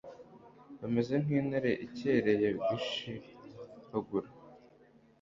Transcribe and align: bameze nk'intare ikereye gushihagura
bameze 0.79 1.13
nk'intare 1.23 1.71
ikereye 1.85 2.49
gushihagura 2.67 4.29